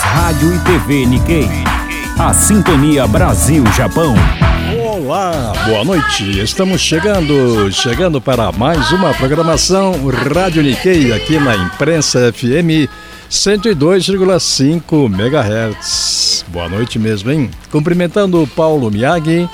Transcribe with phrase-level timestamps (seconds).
[0.00, 1.48] Rádio e TV Nikkei.
[2.18, 4.14] A Sintonia Brasil-Japão.
[4.82, 6.40] Olá, boa noite.
[6.40, 9.94] Estamos chegando, chegando para mais uma programação
[10.34, 12.88] Rádio Nikkei aqui na Imprensa FM
[13.30, 16.44] 102,5 MHz.
[16.48, 17.50] Boa noite mesmo, hein?
[17.70, 19.48] Cumprimentando o Paulo Miyagi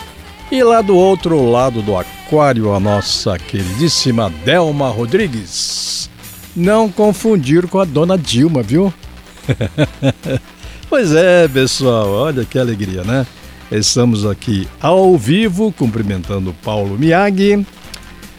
[0.52, 6.08] e lá do outro lado do aquário a nossa queridíssima Delma Rodrigues.
[6.54, 8.92] Não confundir com a dona Dilma, viu?
[10.88, 13.26] pois é, pessoal, olha que alegria, né?
[13.70, 17.66] Estamos aqui ao vivo cumprimentando Paulo Miyagi,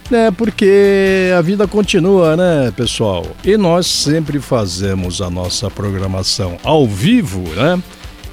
[0.09, 0.32] né?
[0.32, 3.26] Porque a vida continua, né, pessoal?
[3.44, 7.82] E nós sempre fazemos a nossa programação ao vivo, né?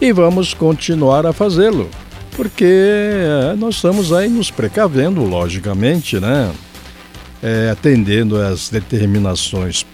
[0.00, 1.88] E vamos continuar a fazê-lo,
[2.34, 6.52] porque é, nós estamos aí nos precavendo, logicamente, né?
[7.42, 9.84] É, atendendo às determinações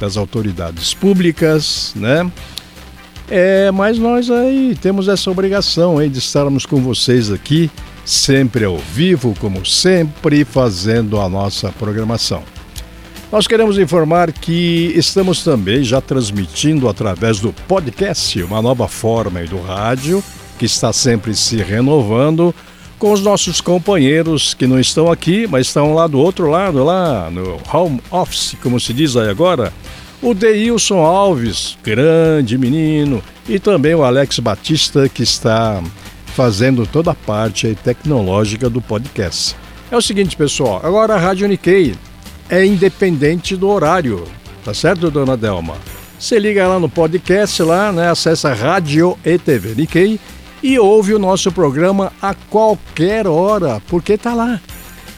[0.00, 2.30] das autoridades públicas, né?
[3.30, 7.70] É, mas nós aí temos essa obrigação aí de estarmos com vocês aqui,
[8.04, 12.42] sempre ao vivo, como sempre, fazendo a nossa programação.
[13.30, 19.60] Nós queremos informar que estamos também já transmitindo através do podcast, uma nova forma do
[19.60, 20.24] rádio,
[20.58, 22.54] que está sempre se renovando,
[22.98, 27.30] com os nossos companheiros que não estão aqui, mas estão lá do outro lado, lá
[27.30, 29.72] no home office, como se diz aí agora,
[30.20, 35.82] o Deilson Alves, grande menino, e também o Alex Batista, que está
[36.34, 39.56] fazendo toda a parte tecnológica do podcast.
[39.90, 41.94] É o seguinte, pessoal, agora a Rádio Nikkei
[42.48, 44.24] é independente do horário,
[44.64, 45.76] tá certo, dona Delma?
[46.18, 50.18] Você liga lá no podcast, lá, né, acessa Rádio e TV Nikkei
[50.62, 54.60] e ouve o nosso programa a qualquer hora, porque tá lá.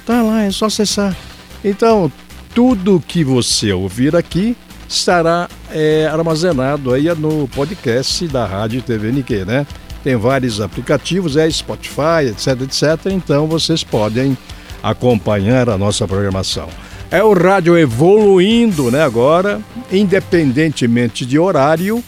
[0.05, 1.17] Tá lá, é só acessar.
[1.65, 2.13] Então,
[2.55, 4.57] tudo que você ouvir aqui
[4.91, 9.65] estará é, armazenado aí no podcast da Rádio TV Nikkei, né?
[10.03, 13.13] Tem vários aplicativos, é Spotify, etc, etc.
[13.13, 14.37] Então vocês podem
[14.83, 16.69] acompanhar a nossa programação.
[17.09, 19.03] É o rádio evoluindo, né?
[19.03, 19.61] Agora,
[19.93, 22.03] independentemente de horário,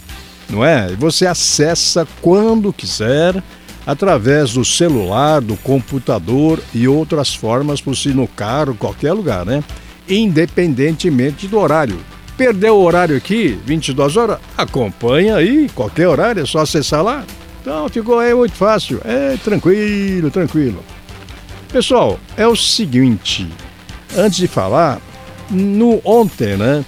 [0.50, 0.88] não é?
[0.96, 3.40] Você acessa quando quiser,
[3.86, 9.62] através do celular, do computador e outras formas, possível no carro, qualquer lugar, né?
[10.08, 12.11] Independentemente do horário.
[12.36, 14.38] Perdeu o horário aqui, 22 horas?
[14.56, 17.24] Acompanha aí, qualquer horário, é só acessar lá.
[17.60, 19.00] Então ficou aí muito fácil.
[19.04, 20.82] É tranquilo, tranquilo.
[21.70, 23.48] Pessoal, é o seguinte,
[24.16, 25.00] antes de falar,
[25.50, 26.84] no ontem, né?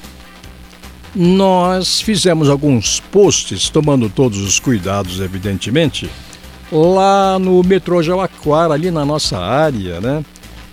[1.15, 6.11] Nós fizemos alguns posts, tomando todos os cuidados, evidentemente,
[6.73, 10.25] lá no metrô Jauaquara, ali na nossa área, né?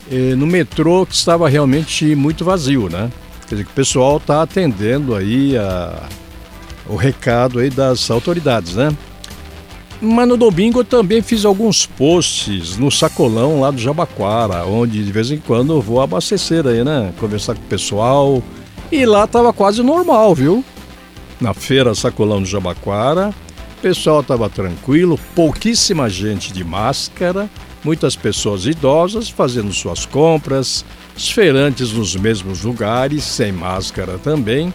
[0.10, 3.12] E no metrô que estava realmente muito vazio, né?
[3.52, 6.08] Quer dizer, que o pessoal está atendendo aí a,
[6.88, 8.96] o recado aí das autoridades, né?
[10.02, 15.12] Mas no domingo eu também fiz alguns posts no sacolão lá do Jabaquara, onde de
[15.12, 17.14] vez em quando eu vou abastecer aí, né?
[17.20, 18.42] Conversar com o pessoal,
[18.90, 20.64] e lá estava quase normal, viu?
[21.42, 23.34] Na feira Sacolão do Jabaquara,
[23.78, 27.50] o pessoal estava tranquilo, pouquíssima gente de máscara,
[27.84, 30.86] muitas pessoas idosas fazendo suas compras,
[31.22, 34.74] os feirantes nos mesmos lugares, sem máscara também,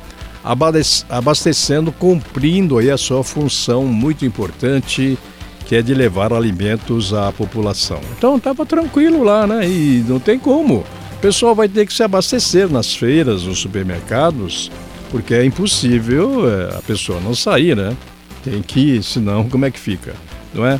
[1.08, 5.18] abastecendo, cumprindo aí a sua função muito importante,
[5.66, 8.00] que é de levar alimentos à população.
[8.16, 9.68] Então estava tranquilo lá, né?
[9.68, 10.84] E não tem como.
[11.16, 14.70] O pessoal vai ter que se abastecer nas feiras, nos supermercados,
[15.10, 17.96] porque é impossível é, a pessoa não sair, né?
[18.44, 20.14] Tem que senão como é que fica,
[20.54, 20.78] não é?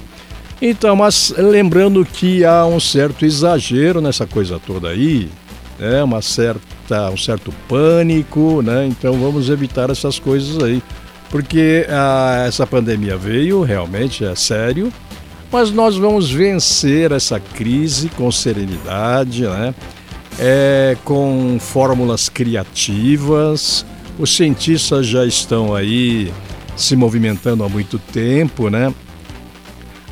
[0.62, 5.28] Então, mas lembrando que há um certo exagero nessa coisa toda aí,
[5.79, 6.03] né?
[6.03, 8.87] Uma certa, um certo pânico, né?
[8.87, 10.83] Então vamos evitar essas coisas aí,
[11.31, 14.93] porque ah, essa pandemia veio, realmente é sério,
[15.51, 19.75] mas nós vamos vencer essa crise com serenidade, né?
[20.39, 23.85] é, com fórmulas criativas.
[24.19, 26.33] Os cientistas já estão aí
[26.77, 28.93] se movimentando há muito tempo, né?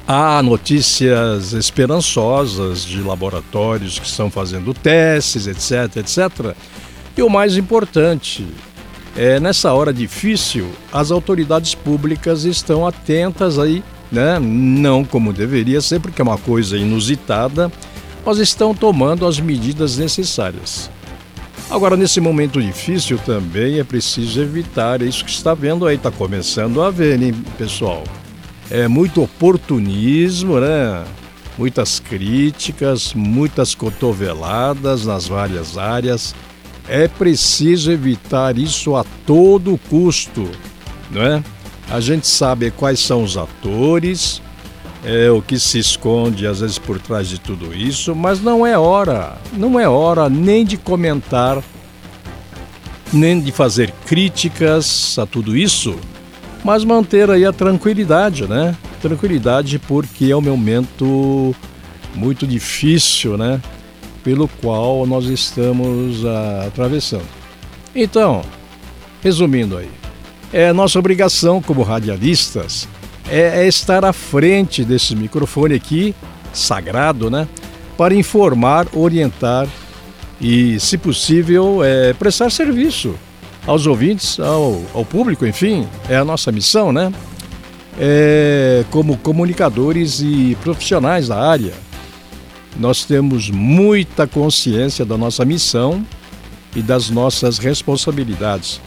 [0.07, 6.55] Há notícias esperançosas de laboratórios que estão fazendo testes, etc, etc.
[7.17, 8.47] E o mais importante,
[9.17, 14.39] é nessa hora difícil, as autoridades públicas estão atentas aí, né?
[14.39, 17.71] Não como deveria ser, porque é uma coisa inusitada
[18.25, 20.91] mas estão tomando as medidas necessárias.
[21.71, 26.83] Agora, nesse momento difícil também é preciso evitar isso que está vendo aí, está começando
[26.83, 28.05] a ver, hein, pessoal?
[28.75, 31.05] É muito oportunismo, né?
[31.57, 36.35] Muitas críticas, muitas cotoveladas nas várias áreas.
[36.89, 40.51] É preciso evitar isso a todo custo,
[41.09, 41.45] não é?
[41.89, 44.43] A gente sabe quais são os atores,
[45.05, 48.77] é, o que se esconde às vezes por trás de tudo isso, mas não é
[48.77, 51.63] hora, não é hora nem de comentar,
[53.13, 55.95] nem de fazer críticas a tudo isso,
[56.65, 58.75] mas manter aí a tranquilidade, né?
[59.03, 61.55] Tranquilidade porque é um momento
[62.15, 63.61] muito difícil, né?
[64.25, 67.29] Pelo qual nós estamos uh, atravessando.
[67.95, 68.43] Então,
[69.23, 69.91] resumindo aí,
[70.51, 72.89] é nossa obrigação como radialistas
[73.29, 76.15] é, é estar à frente desse microfone aqui,
[76.53, 77.47] sagrado, né?
[77.99, 79.69] Para informar, orientar
[80.41, 83.15] e, se possível, é, prestar serviço
[83.67, 87.13] aos ouvintes, ao, ao público, enfim, é a nossa missão, né?
[87.99, 91.73] É, como comunicadores e profissionais da área,
[92.77, 96.05] nós temos muita consciência da nossa missão
[96.75, 98.81] e das nossas responsabilidades.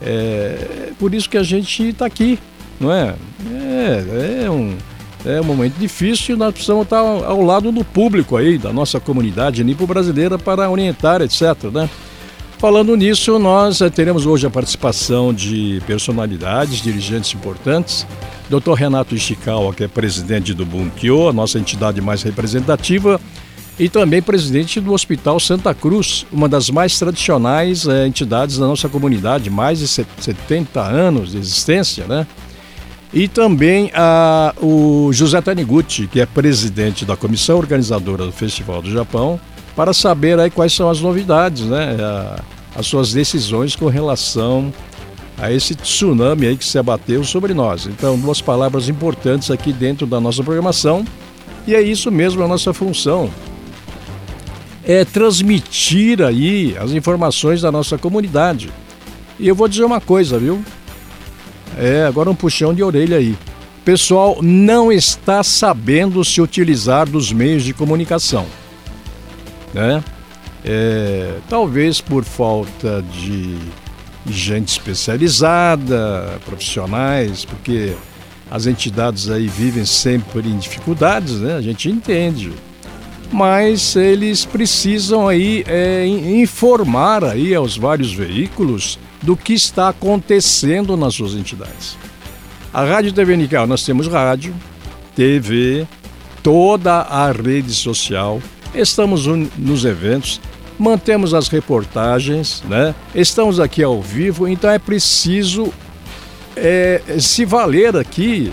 [0.00, 2.38] É por isso que a gente está aqui,
[2.80, 3.14] não é?
[3.50, 4.76] É, é um,
[5.24, 9.00] é um momento difícil e nós precisamos estar ao lado do público aí, da nossa
[9.00, 11.42] comunidade nipo-brasileira para orientar, etc.
[11.72, 11.90] Né?
[12.62, 18.06] Falando nisso, nós eh, teremos hoje a participação de personalidades, dirigentes importantes.
[18.48, 18.74] Dr.
[18.74, 23.20] Renato Ishikawa, que é presidente do Bunkyo, a nossa entidade mais representativa,
[23.76, 28.88] e também presidente do Hospital Santa Cruz, uma das mais tradicionais é, entidades da nossa
[28.88, 32.24] comunidade, mais de 70 anos de existência, né?
[33.12, 38.88] E também a, o José Taniguchi, que é presidente da comissão organizadora do Festival do
[38.88, 39.40] Japão,
[39.74, 41.96] para saber aí quais são as novidades, né?
[42.74, 44.72] As suas decisões com relação
[45.38, 47.86] a esse tsunami aí que se abateu sobre nós.
[47.86, 51.04] Então, duas palavras importantes aqui dentro da nossa programação.
[51.66, 53.30] E é isso mesmo a nossa função.
[54.84, 58.70] É transmitir aí as informações da nossa comunidade.
[59.38, 60.62] E eu vou dizer uma coisa, viu?
[61.78, 63.36] É, agora um puxão de orelha aí.
[63.84, 68.46] Pessoal não está sabendo se utilizar dos meios de comunicação.
[69.72, 70.02] Né?
[70.64, 73.58] É, talvez por falta de
[74.26, 77.94] gente especializada, profissionais, porque
[78.50, 81.56] as entidades aí vivem sempre em dificuldades, né?
[81.56, 82.52] A gente entende.
[83.32, 91.14] Mas eles precisam aí é, informar aí aos vários veículos do que está acontecendo nas
[91.14, 91.96] suas entidades.
[92.74, 94.54] A Rádio TV Nical, nós temos rádio,
[95.16, 95.86] TV,
[96.42, 98.40] toda a rede social,
[98.74, 100.40] estamos nos eventos,
[100.78, 102.94] mantemos as reportagens, né?
[103.14, 105.72] estamos aqui ao vivo, então é preciso
[106.56, 108.52] é, se valer aqui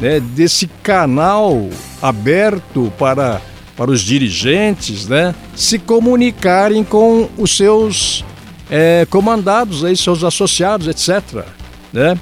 [0.00, 1.68] né, desse canal
[2.00, 3.40] aberto para,
[3.76, 8.24] para os dirigentes né, se comunicarem com os seus
[8.70, 11.44] é, comandados, aí, seus associados, etc.
[11.92, 12.18] Né?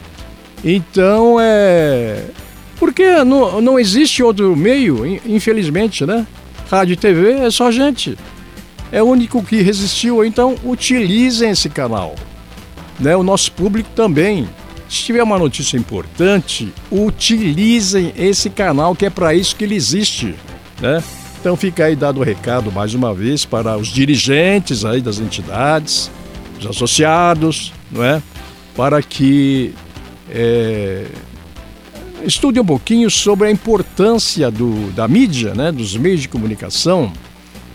[0.64, 2.24] Então, é.
[2.78, 6.26] Porque não, não existe outro meio, infelizmente, né?
[6.70, 8.16] Rádio e TV é só gente.
[8.90, 12.14] É o único que resistiu, então utilizem esse canal.
[12.98, 13.16] Né?
[13.16, 14.48] O nosso público também.
[14.88, 20.36] Se tiver uma notícia importante, utilizem esse canal que é para isso que ele existe.
[20.80, 21.02] Né?
[21.40, 26.10] Então fica aí dado o recado mais uma vez para os dirigentes aí das entidades,
[26.58, 28.22] os associados, não é?
[28.76, 29.74] Para que
[30.30, 31.06] é,
[32.24, 37.12] estude um pouquinho sobre a importância do, da mídia, né, dos meios de comunicação,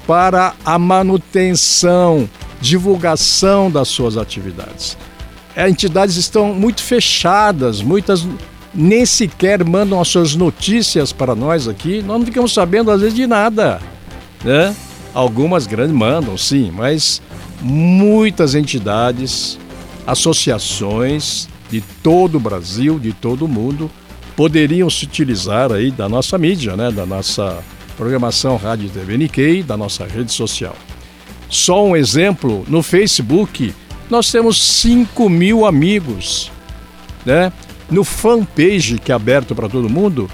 [0.08, 2.30] para a manutenção,
[2.60, 4.98] divulgação das suas atividades.
[5.56, 8.26] As entidades estão muito fechadas, muitas
[8.74, 13.16] nem sequer mandam as suas notícias para nós aqui, nós não ficamos sabendo às vezes
[13.16, 13.82] de nada,
[14.44, 14.76] né?
[15.14, 17.22] Algumas grandes mandam, sim, mas
[17.62, 19.60] muitas entidades,
[20.08, 23.92] associações de todo o Brasil, de todo o mundo,
[24.42, 27.64] poderiam se utilizar aí da nossa mídia, né, da nossa
[27.96, 30.76] programação Rádio TV Nikkei, da nossa rede social.
[31.48, 33.72] Só um exemplo, no Facebook
[34.10, 36.52] nós temos 5 mil amigos,
[37.24, 37.54] né?
[37.88, 40.28] No fanpage que é aberto para todo mundo,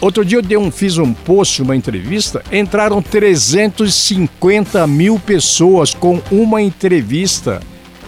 [0.00, 6.62] Outro dia eu um, fiz um post, uma entrevista, entraram 350 mil pessoas com uma
[6.62, 7.60] entrevista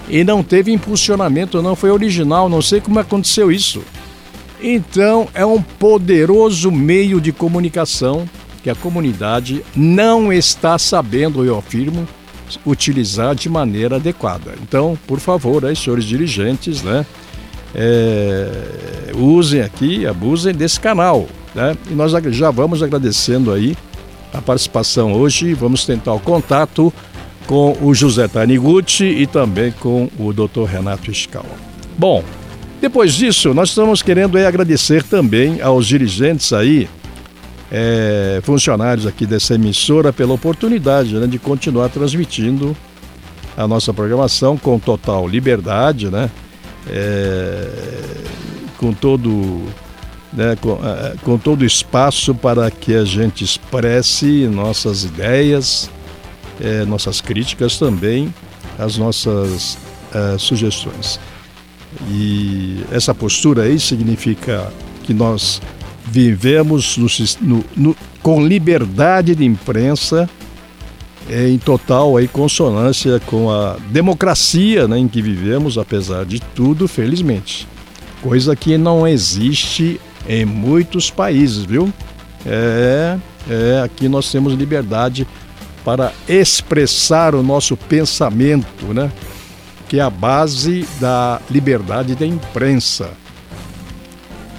[0.09, 3.83] e não teve impulsionamento, não foi original, não sei como aconteceu isso.
[4.61, 8.29] Então é um poderoso meio de comunicação
[8.63, 12.07] que a comunidade não está sabendo, eu afirmo,
[12.67, 14.55] utilizar de maneira adequada.
[14.63, 17.07] Então, por favor, aí, senhores dirigentes, né,
[17.75, 21.27] é, usem aqui, abusem desse canal.
[21.55, 21.77] Né?
[21.91, 23.77] E nós já vamos agradecendo aí
[24.33, 25.55] a participação hoje.
[25.55, 26.93] Vamos tentar o contato
[27.47, 30.65] com o José Taniguchi e também com o Dr.
[30.65, 31.47] Renato Escala.
[31.97, 32.23] Bom,
[32.81, 36.89] Depois disso, nós estamos querendo é, agradecer também aos dirigentes aí,
[37.71, 42.77] é, funcionários aqui dessa emissora, pela oportunidade né, de continuar transmitindo
[43.57, 46.31] a nossa programação com total liberdade, né?
[46.89, 47.69] É,
[48.79, 49.67] com todo
[50.33, 55.91] né, com, é, com todo espaço para que a gente expresse nossas ideias,
[56.61, 58.33] é, nossas críticas também,
[58.79, 59.77] as nossas
[60.15, 61.19] é, sugestões.
[62.09, 65.61] E essa postura aí significa que nós
[66.07, 66.97] vivemos
[67.41, 70.29] no, no, com liberdade de imprensa
[71.29, 76.89] é, em total aí, consonância com a democracia né, em que vivemos, apesar de tudo,
[76.89, 77.69] felizmente.
[78.23, 81.93] Coisa que não existe em muitos países, viu?
[82.47, 83.19] É,
[83.49, 85.27] é, aqui nós temos liberdade
[85.85, 89.11] para expressar o nosso pensamento, né?
[89.89, 93.11] Que é a base da liberdade da imprensa.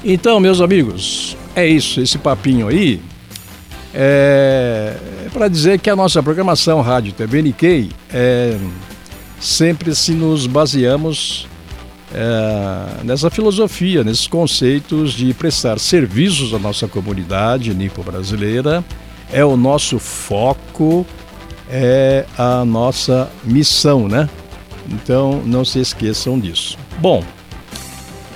[0.03, 3.01] Então, meus amigos, é isso, esse papinho aí
[3.93, 4.95] é,
[5.25, 8.57] é para dizer que a nossa programação Rádio TV Nikkei é,
[9.39, 11.47] sempre se nos baseamos
[12.13, 18.83] é, nessa filosofia, nesses conceitos de prestar serviços à nossa comunidade nipo-brasileira.
[19.31, 21.05] É o nosso foco,
[21.69, 24.27] é a nossa missão, né?
[24.91, 26.77] Então não se esqueçam disso.
[26.99, 27.23] Bom,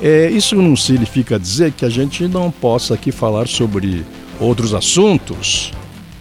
[0.01, 4.05] é, isso não significa dizer que a gente não possa aqui falar sobre
[4.39, 5.72] outros assuntos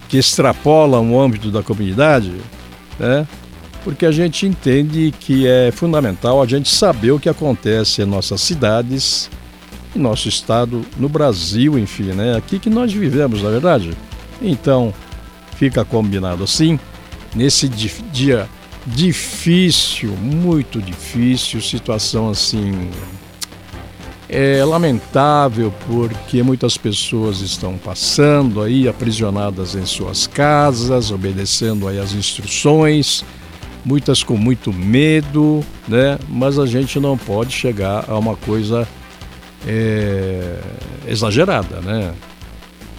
[0.07, 2.31] que extrapolam o âmbito da comunidade,
[2.99, 3.27] né?
[3.83, 8.41] porque a gente entende que é fundamental a gente saber o que acontece em nossas
[8.41, 9.29] cidades,
[9.95, 12.35] em nosso estado, no Brasil, enfim, né?
[12.37, 13.91] Aqui que nós vivemos, na é verdade.
[14.41, 14.93] Então,
[15.57, 16.79] fica combinado assim,
[17.35, 18.47] nesse dia
[18.85, 22.89] difícil, muito difícil, situação assim
[24.35, 32.13] é lamentável porque muitas pessoas estão passando aí aprisionadas em suas casas, obedecendo aí as
[32.13, 33.23] instruções,
[33.85, 36.17] muitas com muito medo, né?
[36.27, 38.87] Mas a gente não pode chegar a uma coisa
[39.67, 40.59] é,
[41.07, 42.13] exagerada, né?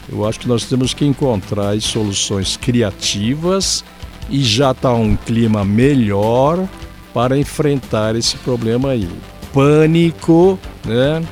[0.09, 3.83] Eu acho que nós temos que encontrar soluções criativas
[4.31, 6.66] e já está um clima melhor
[7.12, 9.09] para enfrentar esse problema aí
[9.54, 11.23] pânico né,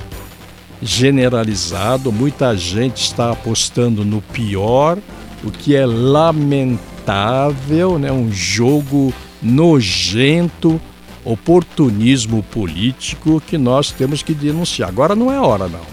[0.81, 4.97] generalizado, muita gente está apostando no pior,
[5.43, 6.39] o que é lamentável,
[7.99, 10.81] né, um jogo nojento,
[11.25, 14.89] oportunismo político que nós temos que denunciar.
[14.89, 15.93] Agora não é hora, não.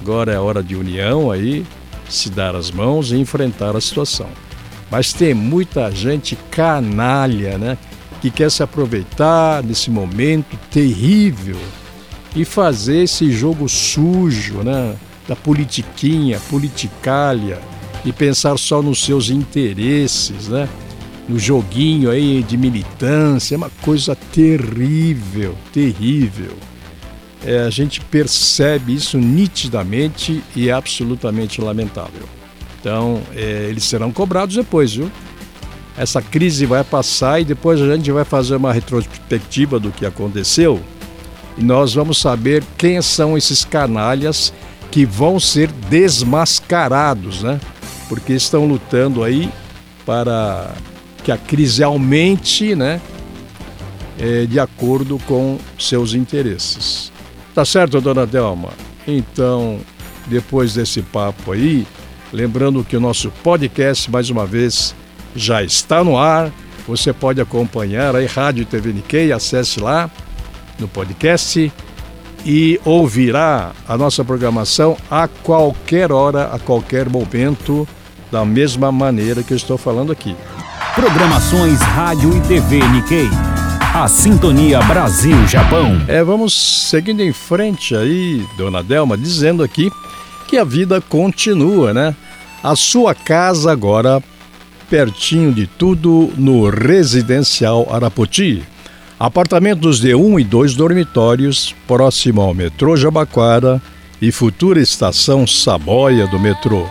[0.00, 1.64] Agora é hora de união aí,
[2.08, 4.28] se dar as mãos e enfrentar a situação.
[4.90, 7.78] Mas tem muita gente canalha, né?
[8.20, 11.58] que quer se aproveitar desse momento terrível
[12.34, 14.96] e fazer esse jogo sujo, né,
[15.28, 17.60] da politiquinha, politicalha
[18.04, 20.68] e pensar só nos seus interesses, né?
[21.28, 26.56] No joguinho aí de militância, é uma coisa terrível, terrível.
[27.44, 32.28] É, a gente percebe isso nitidamente e é absolutamente lamentável.
[32.86, 35.10] Então, é, eles serão cobrados depois, viu?
[35.96, 40.80] essa crise vai passar e depois a gente vai fazer uma retrospectiva do que aconteceu
[41.58, 44.52] e nós vamos saber quem são esses canalhas
[44.92, 47.58] que vão ser desmascarados, né?
[48.08, 49.50] Porque estão lutando aí
[50.04, 50.72] para
[51.24, 53.00] que a crise aumente, né?
[54.16, 57.10] É, de acordo com seus interesses.
[57.52, 58.68] Tá certo, dona Delma?
[59.08, 59.80] Então,
[60.28, 61.84] depois desse papo aí,
[62.32, 64.94] lembrando que o nosso podcast, mais uma vez,
[65.34, 66.50] já está no ar.
[66.86, 70.10] Você pode acompanhar aí Rádio TV Nikkei, acesse lá
[70.78, 71.72] no podcast
[72.44, 77.86] e ouvirá a nossa programação a qualquer hora, a qualquer momento,
[78.30, 80.36] da mesma maneira que eu estou falando aqui.
[80.94, 83.28] Programações Rádio e TV Nikkei.
[83.94, 86.02] A Sintonia Brasil-Japão.
[86.06, 86.52] É, vamos
[86.88, 89.90] seguindo em frente aí, dona Delma, dizendo aqui
[90.46, 92.14] que a vida continua, né?
[92.62, 94.22] A sua casa agora
[94.88, 98.62] pertinho de tudo no Residencial Arapoti.
[99.18, 103.80] Apartamentos de um e dois dormitórios, próximo ao metrô Jabaquara
[104.20, 106.86] e futura estação Saboia do metrô.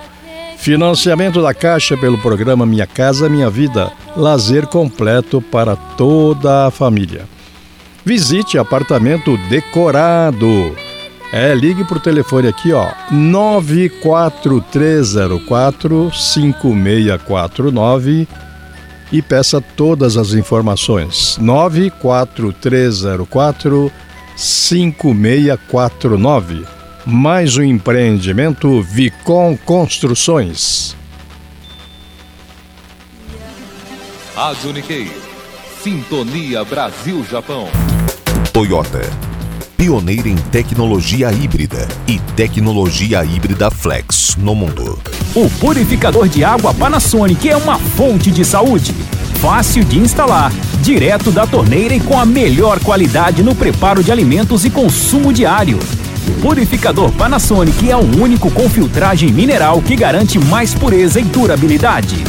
[0.58, 7.26] Financiamento da Caixa pelo programa Minha Casa Minha Vida, lazer completo para toda a família.
[8.04, 10.76] Visite apartamento decorado
[11.34, 18.28] é, ligue por telefone aqui, ó, 94304 5649
[19.12, 21.38] e peça todas as informações.
[21.40, 23.92] 94304
[24.36, 26.66] 5649.
[27.06, 30.98] Mais um empreendimento Vicom Construções.
[34.36, 35.12] Rádio Nikkei.
[35.82, 37.70] Sintonia Brasil-Japão.
[38.52, 39.02] Toyota.
[39.78, 44.98] Pioneira em tecnologia híbrida e tecnologia híbrida flex no mundo.
[45.36, 48.94] O purificador de água Panasonic é uma fonte de saúde.
[49.42, 54.64] Fácil de instalar, direto da torneira e com a melhor qualidade no preparo de alimentos
[54.64, 55.78] e consumo diário.
[56.26, 62.24] O purificador Panasonic é o único com filtragem mineral que garante mais pureza e durabilidade.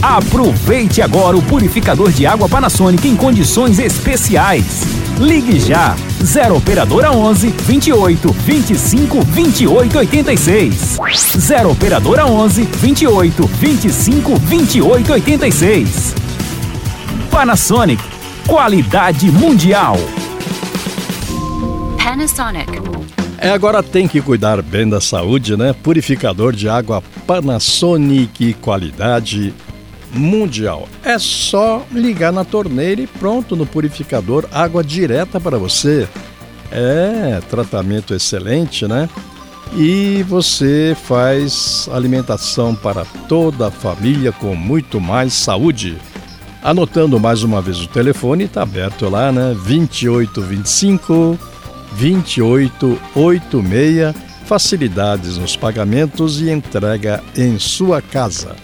[0.00, 5.07] Aproveite agora o purificador de água Panasonic em condições especiais.
[5.18, 10.98] Ligue já 0 operadora 11 28 25 28 86.
[11.36, 16.14] 0 operadora 11 28 25 28 86.
[17.30, 18.02] Panasonic,
[18.46, 19.96] qualidade mundial.
[22.02, 22.80] Panasonic.
[23.38, 25.72] É, agora tem que cuidar bem da saúde, né?
[25.72, 29.67] Purificador de água Panasonic, qualidade mundial.
[31.04, 36.08] É só ligar na torneira e pronto no purificador, água direta para você.
[36.70, 39.08] É, tratamento excelente, né?
[39.76, 45.96] E você faz alimentação para toda a família com muito mais saúde.
[46.62, 49.54] Anotando mais uma vez o telefone, está aberto lá, né?
[49.64, 51.38] 2825
[51.98, 54.14] 2886.
[54.46, 58.56] Facilidades nos pagamentos e entrega em sua casa.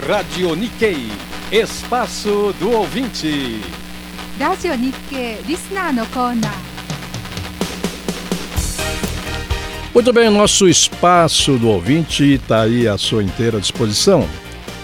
[0.00, 1.06] Radio Nikkei,
[1.52, 3.60] espaço do ouvinte.
[4.40, 6.50] Radio Nikkei, listener no corner.
[9.94, 14.28] Muito bem, nosso espaço do ouvinte está aí à sua inteira disposição.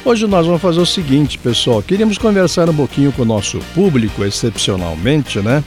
[0.04, 1.82] Hoje nós vamos fazer o seguinte, pessoal.
[1.82, 5.64] Queríamos conversar um pouquinho com o nosso público, excepcionalmente, né?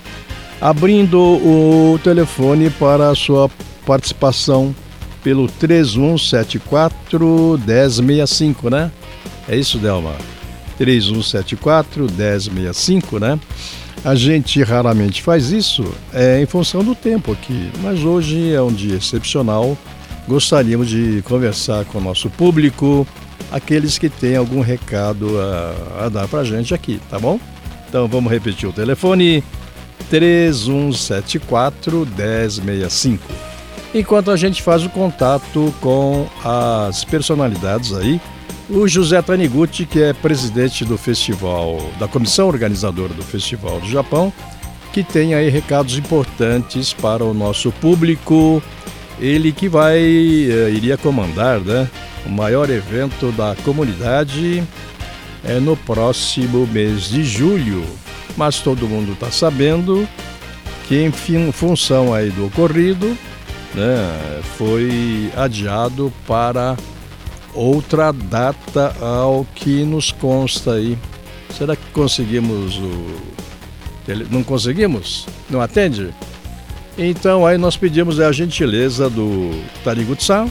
[0.61, 3.49] Abrindo o telefone para a sua
[3.85, 4.73] participação
[5.23, 8.91] pelo 3174 1065, né?
[9.51, 10.15] É isso, Delma?
[10.77, 13.37] 3174 1065, né?
[14.05, 18.71] A gente raramente faz isso é, em função do tempo aqui, mas hoje é um
[18.71, 19.77] dia excepcional.
[20.25, 23.05] Gostaríamos de conversar com o nosso público,
[23.51, 27.37] aqueles que têm algum recado a, a dar para a gente aqui, tá bom?
[27.89, 29.43] Então vamos repetir o telefone:
[30.09, 33.21] 3174 1065.
[33.93, 38.21] Enquanto a gente faz o contato com as personalidades aí,
[38.69, 44.31] o José Taniguchi, que é presidente do festival, da comissão organizadora do Festival do Japão,
[44.93, 48.61] que tem aí recados importantes para o nosso público.
[49.19, 51.89] Ele que vai eh, iria comandar, né,
[52.25, 54.63] o maior evento da comunidade
[55.43, 57.83] é no próximo mês de julho.
[58.37, 60.07] Mas todo mundo está sabendo
[60.87, 63.17] que em função aí do ocorrido,
[63.73, 66.75] né, foi adiado para
[67.53, 70.97] outra data ao que nos consta aí.
[71.57, 73.31] Será que conseguimos o.
[74.29, 75.27] Não conseguimos?
[75.49, 76.13] Não atende?
[76.97, 79.51] Então aí nós pedimos a gentileza do
[79.83, 80.49] Tariguchi-san,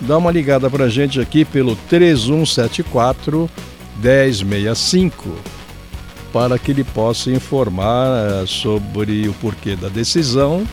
[0.00, 3.48] dá uma ligada pra gente aqui pelo 3174
[4.02, 5.58] 1065
[6.32, 10.66] para que ele possa informar eh, sobre o porquê da decisão,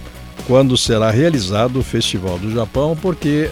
[0.47, 3.49] quando será realizado o Festival do Japão, porque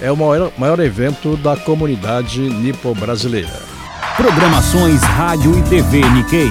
[0.00, 3.74] é o maior, maior evento da comunidade nipo-brasileira.
[4.16, 6.50] Programações Rádio e TV Nikkei.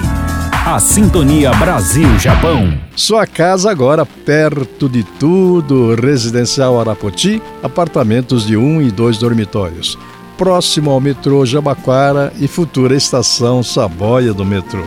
[0.66, 2.78] A Sintonia Brasil-Japão.
[2.96, 9.98] Sua casa agora perto de tudo, Residencial Arapoti, apartamentos de um e dois dormitórios,
[10.38, 14.84] próximo ao metrô Jabaquara e futura estação Saboia do metrô.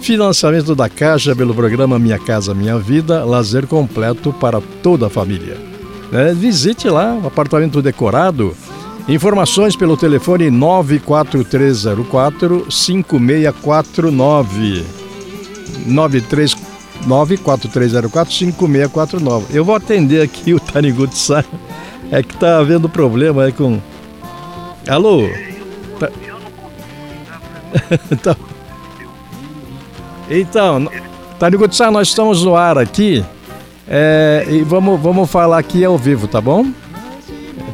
[0.00, 5.73] Financiamento da Caixa pelo programa Minha Casa Minha Vida, lazer completo para toda a família.
[6.14, 6.32] Né?
[6.32, 8.56] visite lá, o apartamento decorado.
[9.06, 14.82] Informações pelo telefone 94304 5649.
[15.86, 16.56] 93
[17.06, 19.46] 94304 5649.
[19.54, 21.44] Eu vou atender aqui o Taniguchi-san.
[22.10, 23.78] É que tá havendo problema aí com.
[24.88, 25.28] Alô?
[25.98, 26.08] Tá...
[28.22, 28.36] Tá-
[30.30, 30.88] Então,
[31.38, 33.22] Taniguchi-san, nós estamos no ar aqui.
[33.86, 36.66] É, e vamos, vamos falar aqui ao vivo, tá bom?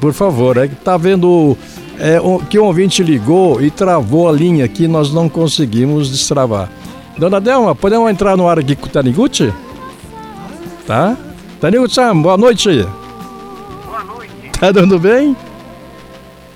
[0.00, 1.56] Por favor, é que tá vendo
[1.98, 6.68] é, o- que um ouvinte ligou e travou a linha aqui, nós não conseguimos destravar.
[7.18, 9.52] Dona Delma, podemos entrar no ar aqui com o Taniguchi?
[10.86, 11.16] Tá?
[11.60, 12.86] Taniguchi-san, boa noite.
[13.84, 15.36] Boa noite, Tá dando bem?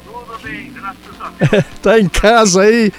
[0.07, 1.64] tudo bem, graças a Deus.
[1.83, 2.93] Tá em casa aí?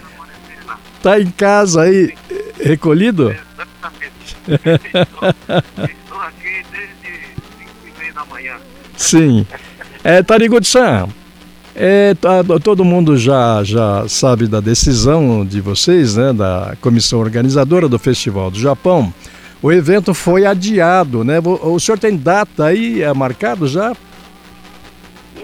[1.01, 2.13] Tá em casa aí,
[2.61, 3.31] recolhido?
[4.47, 4.85] Exatamente.
[9.05, 9.45] Sim.
[10.03, 11.07] É, Tariguchi-san,
[11.75, 17.89] é, tá- todo mundo já, já sabe da decisão de vocês, né, da comissão organizadora
[17.89, 19.13] do Festival do Japão.
[19.61, 21.39] O evento foi adiado, né?
[21.43, 23.95] O, senhor tem data aí é, marcado já?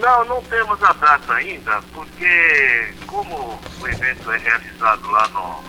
[0.00, 5.60] Não, não temos a data ainda, porque como o evento é realizado lá no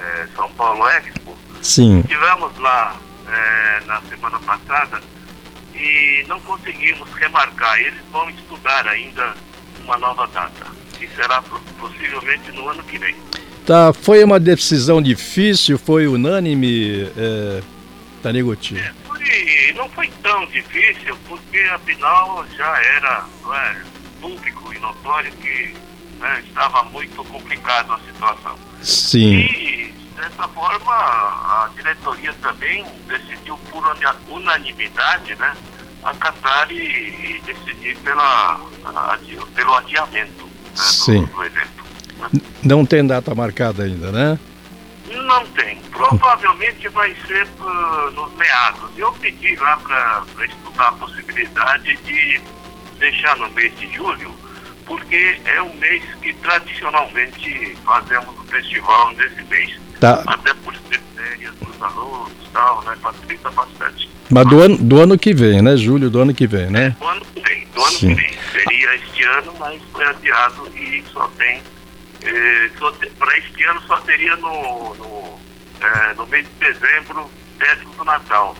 [0.00, 2.00] eh, São Paulo Expo, Sim.
[2.00, 2.94] Estivemos lá
[3.28, 5.00] eh, na semana passada
[5.76, 7.78] e não conseguimos remarcar.
[7.80, 9.34] Eles vão estudar ainda
[9.84, 10.66] uma nova data,
[10.98, 13.14] que será po- possivelmente no ano que vem.
[13.64, 17.62] Tá, foi uma decisão difícil, foi unânime, é,
[18.22, 18.76] Taniguchi?
[19.06, 23.76] Foi, não foi tão difícil, porque afinal já era é,
[24.20, 25.74] público e notório que
[26.20, 28.56] né, estava muito complicada a situação.
[28.82, 29.34] Sim.
[29.40, 29.85] E,
[30.16, 35.54] dessa forma, a diretoria também decidiu por una- unanimidade, né,
[36.02, 38.60] acatar e, e decidir pela,
[39.12, 41.24] adi- pelo adiamento né, do- Sim.
[41.24, 41.84] do evento.
[42.62, 44.38] Não tem data marcada ainda, né?
[45.08, 45.76] Não tem.
[45.92, 48.90] Provavelmente vai ser ah, nos meados.
[48.96, 52.40] Eu pedi lá para estudar a possibilidade de
[52.98, 54.34] deixar no mês de julho,
[54.86, 59.78] porque é um mês que tradicionalmente fazemos o festival nesse mês.
[60.00, 60.22] Tá.
[60.26, 62.96] Até por ser férias dos alunos e tal, né?
[63.00, 64.10] Facilita bastante.
[64.30, 65.76] Mas do ano, do ano que vem, né?
[65.76, 66.96] Julho do ano que vem, né?
[66.98, 68.14] Do ano que vem, do ano Sim.
[68.14, 68.38] que vem.
[68.52, 71.62] Seria este ano, mas foi adiado e só tem.
[72.22, 72.70] Eh,
[73.18, 75.38] para este ano só teria no, no,
[75.80, 78.56] eh, no mês de dezembro, perto do Natal.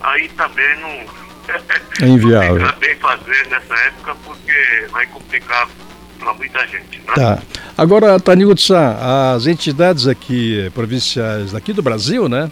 [0.00, 1.20] Aí também não.
[2.00, 2.60] É inviável.
[2.60, 5.68] Não tem bem fazer nessa época porque vai complicar
[6.20, 6.98] para muita gente.
[6.98, 7.14] Né?
[7.14, 7.42] Tá.
[7.76, 8.96] Agora, Taniguchi-san,
[9.34, 12.50] as entidades aqui eh, provinciais daqui do Brasil, né?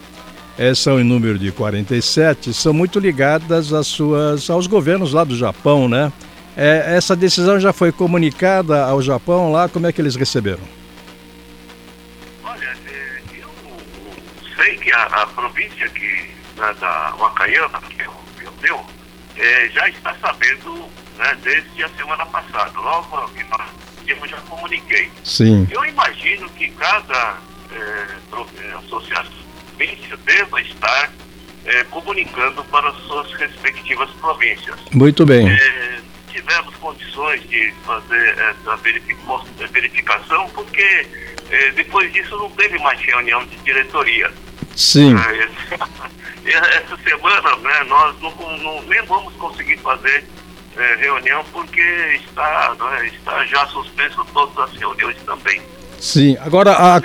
[0.58, 5.36] eh, são em número de 47, são muito ligadas às suas, aos governos lá do
[5.36, 6.12] Japão, né?
[6.56, 10.64] Eh, essa decisão já foi comunicada ao Japão lá, como é que eles receberam?
[12.42, 12.76] Olha,
[13.32, 13.48] eu
[14.56, 18.84] sei que a, a província que, né, da Wakayama, que é o meu,
[19.36, 22.78] eh, já está sabendo né, desde a semana passada.
[22.78, 23.68] Logo que nós
[24.06, 25.10] eu já comuniquei.
[25.22, 25.68] Sim.
[25.70, 27.36] Eu imagino que cada
[27.70, 28.06] eh,
[28.78, 29.32] associação
[30.24, 31.12] deva estar
[31.66, 34.78] eh, comunicando para as suas respectivas províncias.
[34.92, 35.46] Muito bem.
[35.48, 36.00] Eh,
[36.32, 38.76] tivemos condições de fazer essa
[39.70, 41.06] verificação, porque
[41.50, 44.30] eh, depois disso não teve mais reunião de diretoria.
[44.74, 45.14] Sim.
[45.16, 45.48] Eh,
[46.48, 50.24] Essa semana né, nós não, não- nem vamos conseguir fazer
[50.76, 51.80] eh, reunião porque
[52.24, 55.60] está, né, está já suspenso todas as reuniões também.
[55.98, 57.00] Sim, agora a,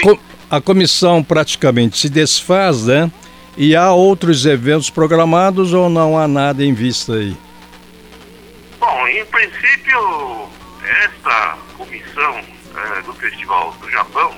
[0.49, 3.12] a comissão praticamente se desfaz, né?
[3.56, 7.38] E há outros eventos programados ou não há nada em vista aí?
[8.80, 10.49] Bom, em princípio,
[11.04, 12.39] esta comissão
[12.76, 14.36] eh, do Festival do Japão,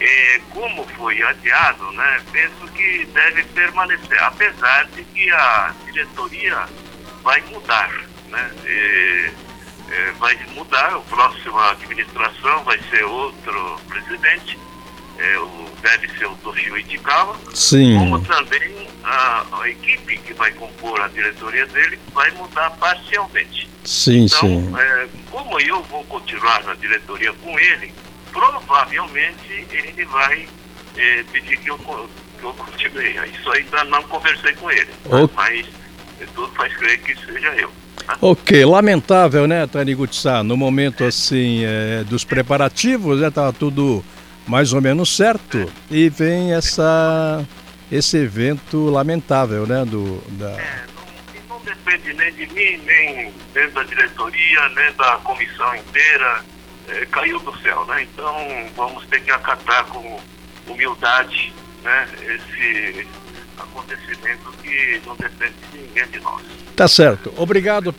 [0.00, 6.64] eh, como foi adiado, né, penso que deve permanecer, apesar de que a diretoria
[7.22, 8.50] vai mudar, né?
[8.64, 9.32] Eh,
[9.90, 14.58] eh, vai mudar, a próxima administração vai ser outro presidente,
[15.18, 17.98] eh, o- deve ser o Toshio Ichikawa, Sim.
[17.98, 23.68] como também a, a equipe que vai compor a diretoria dele vai mudar parcialmente.
[23.84, 24.74] Sim, Então, sim.
[24.76, 27.94] é, como eu vou continuar na diretoria com ele,
[28.32, 30.48] provavelmente ele vai
[30.96, 33.16] é, pedir que eu, que eu continue.
[33.32, 34.90] Isso ainda não conversei com ele,
[35.34, 35.66] mas
[36.20, 37.72] é, tudo faz crer que seja eu.
[38.20, 40.42] Ok, lamentável, né, Taniguchi-san?
[40.42, 44.04] No momento assim é, dos preparativos, né, tava tudo
[44.46, 47.44] mais ou menos certo e vem essa
[47.90, 50.84] esse evento lamentável, né, do da É,
[51.48, 56.44] não, não depende nem de mim, nem, nem da diretoria, nem da comissão inteira.
[56.88, 58.02] É, caiu do céu, né?
[58.02, 60.18] Então vamos ter que acatar com
[60.66, 63.06] humildade né, esse
[63.62, 66.42] acontecimento que não depende de ninguém de nós.
[66.76, 67.32] Tá certo.
[67.36, 67.94] Obrigado.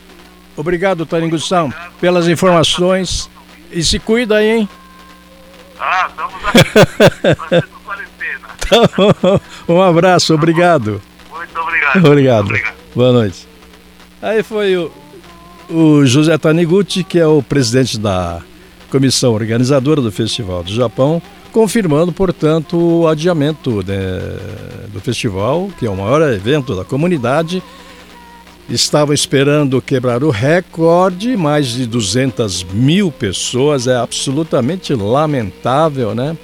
[0.56, 1.70] Obrigado, Taniguchi-san,
[2.00, 3.30] pelas informações.
[3.70, 4.68] E se cuida aí, hein?
[5.78, 6.34] Ah, estamos
[7.54, 9.40] aqui, quarentena.
[9.68, 11.00] um abraço, obrigado.
[11.30, 12.04] Muito obrigado.
[12.06, 12.44] Obrigado.
[12.44, 12.74] Obrigado.
[12.94, 13.48] Boa noite.
[14.20, 14.92] Aí foi o,
[15.70, 18.42] o José Taniguchi, que é o presidente da
[18.90, 24.20] comissão organizadora do Festival do Japão, confirmando, portanto, o adiamento né,
[24.92, 27.62] do festival, que é o maior evento da comunidade.
[28.68, 36.36] Estavam esperando quebrar o recorde, mais de 200 mil pessoas, é absolutamente lamentável, né?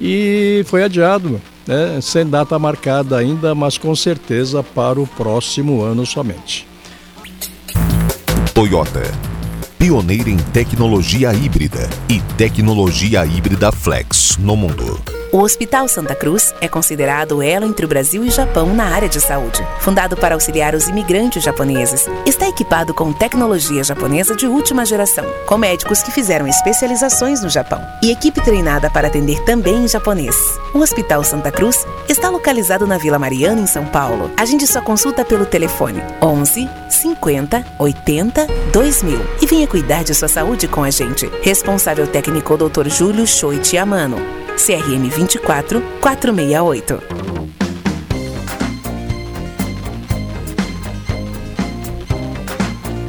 [0.00, 6.06] E foi adiado né, sem data marcada ainda, mas com certeza para o próximo ano
[6.06, 6.66] somente.
[8.54, 9.02] Toyota,
[9.78, 15.00] pioneira em tecnologia híbrida e tecnologia híbrida flex no mundo.
[15.32, 18.86] O Hospital Santa Cruz é considerado o elo entre o Brasil e o Japão na
[18.86, 19.66] área de saúde.
[19.80, 25.58] Fundado para auxiliar os imigrantes japoneses, está equipado com tecnologia japonesa de última geração, com
[25.58, 30.36] médicos que fizeram especializações no Japão e equipe treinada para atender também em japonês.
[30.72, 34.30] O Hospital Santa Cruz está localizado na Vila Mariana, em São Paulo.
[34.36, 40.66] Agende sua consulta pelo telefone 11 50 80 2000 e venha cuidar de sua saúde
[40.66, 41.30] com a gente.
[41.42, 42.88] Responsável técnico Dr.
[42.88, 44.16] Júlio Choit Amano.
[44.56, 47.26] CRM 24 468.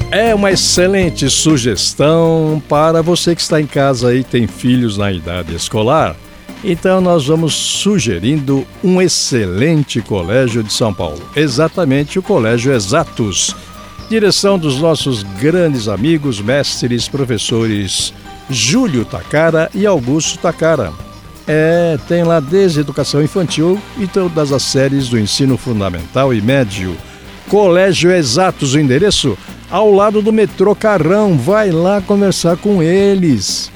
[0.10, 5.54] É uma excelente sugestão para você que está em casa e tem filhos na idade
[5.56, 6.15] escolar.
[6.63, 13.56] Então nós vamos sugerindo um excelente colégio de São Paulo, exatamente o Colégio Exatos.
[14.10, 18.13] Direção dos nossos grandes amigos, mestres, professores
[18.50, 20.93] Júlio Takara e Augusto Takara.
[21.46, 26.96] É, tem lá desde educação infantil e todas as séries do ensino fundamental e médio.
[27.50, 29.38] Colégio Exatos, o endereço
[29.70, 31.38] ao lado do metrô Carrão.
[31.38, 33.70] Vai lá conversar com eles.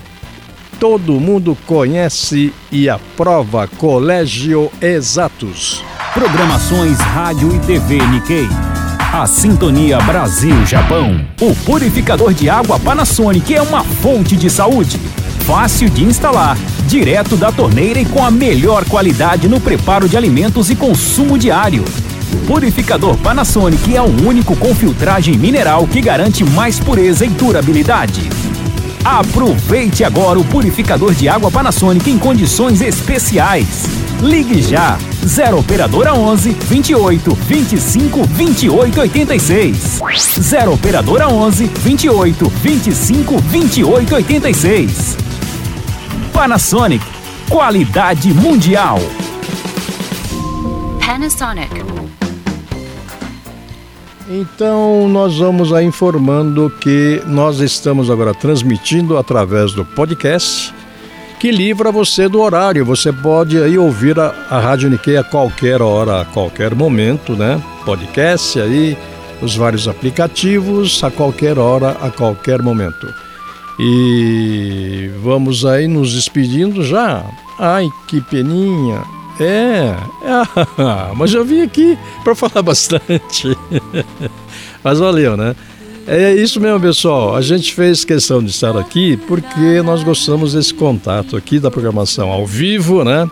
[0.80, 5.84] Todo mundo conhece e aprova Colégio Exatos.
[6.14, 8.71] Programações Rádio e TV Nikkei.
[9.14, 11.20] A Sintonia Brasil-Japão.
[11.42, 14.98] O purificador de água Panasonic é uma fonte de saúde.
[15.46, 20.70] Fácil de instalar direto da torneira e com a melhor qualidade no preparo de alimentos
[20.70, 21.84] e consumo diário.
[22.34, 28.30] O purificador Panasonic é o único com filtragem mineral que garante mais pureza e durabilidade.
[29.04, 33.86] Aproveite agora o purificador de água Panasonic em condições especiais.
[34.22, 40.02] Ligue já 0 operadora 11 28 25 28 86.
[40.40, 45.18] 0 operadora 11 28 25 28 86.
[46.32, 47.04] Panasonic,
[47.50, 49.00] qualidade mundial.
[51.04, 52.01] Panasonic.
[54.34, 60.74] Então, nós vamos aí informando que nós estamos agora transmitindo através do podcast
[61.38, 62.86] que livra você do horário.
[62.86, 67.62] Você pode aí ouvir a, a Rádio Nikkei a qualquer hora, a qualquer momento, né?
[67.84, 68.98] Podcast aí,
[69.42, 73.14] os vários aplicativos, a qualquer hora, a qualquer momento.
[73.78, 77.22] E vamos aí nos despedindo já.
[77.60, 79.04] Ai, que peninha.
[79.44, 83.58] É, é mas eu vim aqui para falar bastante.
[84.84, 85.56] mas valeu, né?
[86.08, 87.36] É isso mesmo, pessoal.
[87.36, 92.30] A gente fez questão de estar aqui porque nós gostamos desse contato aqui da programação
[92.30, 93.30] ao vivo, né?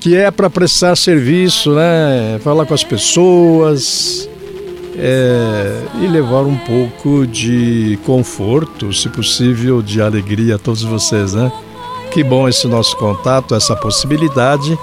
[0.00, 2.40] Que é para prestar serviço, né?
[2.42, 4.28] Falar com as pessoas,
[4.96, 11.50] é, e levar um pouco de conforto, se possível, de alegria a todos vocês, né?
[12.12, 14.78] Que bom esse nosso contato, essa possibilidade.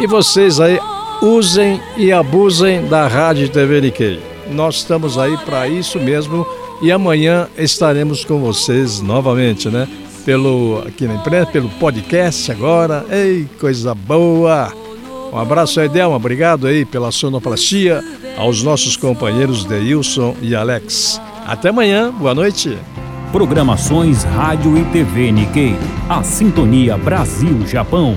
[0.00, 0.78] E vocês aí
[1.20, 4.20] usem e abusem da Rádio TV Nikkei.
[4.52, 6.46] Nós estamos aí para isso mesmo
[6.80, 9.88] e amanhã estaremos com vocês novamente, né?
[10.24, 13.04] Pelo aqui na imprensa, pelo podcast agora.
[13.10, 14.72] Ei, coisa boa!
[15.32, 16.16] Um abraço aí, Delma.
[16.16, 18.02] Obrigado aí pela sonoplastia
[18.36, 21.20] aos nossos companheiros Deilson e Alex.
[21.44, 22.12] Até amanhã.
[22.12, 22.78] Boa noite.
[23.32, 25.74] Programações Rádio e TV Nikkei.
[26.08, 28.16] A Sintonia Brasil-Japão.